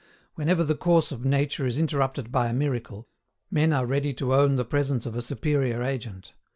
[0.33, 3.07] Whenever the course of nature is interrupted by a miracle,
[3.51, 6.33] men are ready to own the presence of a superior agent.